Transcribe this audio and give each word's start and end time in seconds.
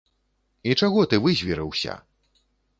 І 0.69 0.77
чаго 0.79 1.05
ты 1.13 1.21
вызверыўся? 1.27 2.01